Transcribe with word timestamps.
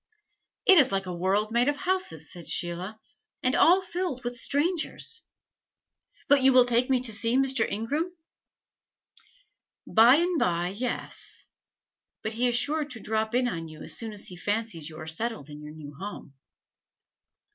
"It 0.65 0.79
is 0.79 0.91
like 0.91 1.05
a 1.05 1.13
world 1.13 1.51
made 1.51 1.67
of 1.67 1.77
houses," 1.77 2.31
said 2.31 2.47
Sheila, 2.47 2.99
"and 3.43 3.55
all 3.55 3.83
filled 3.83 4.23
with 4.23 4.35
strangers. 4.35 5.21
But 6.27 6.41
you 6.41 6.53
will 6.53 6.65
take 6.65 6.89
me 6.89 7.01
to 7.01 7.13
see 7.13 7.37
Mr. 7.37 7.71
Ingram?" 7.71 8.11
"By 9.85 10.15
and 10.15 10.39
by, 10.39 10.69
yes. 10.69 11.45
But 12.23 12.33
he 12.33 12.47
is 12.47 12.55
sure 12.55 12.83
to 12.83 12.99
drop 12.99 13.35
in 13.35 13.47
on 13.47 13.67
you 13.67 13.83
as 13.83 13.95
soon 13.95 14.11
as 14.11 14.25
he 14.25 14.37
fancies 14.37 14.89
you 14.89 14.97
are 14.97 15.05
settled 15.05 15.51
in 15.51 15.61
your 15.61 15.75
new 15.75 15.93
home." 15.93 16.33